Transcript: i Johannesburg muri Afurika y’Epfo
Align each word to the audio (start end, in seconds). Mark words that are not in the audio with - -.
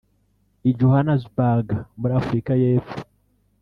i 0.69 0.71
Johannesburg 0.79 1.67
muri 1.99 2.13
Afurika 2.19 2.51
y’Epfo 2.61 2.97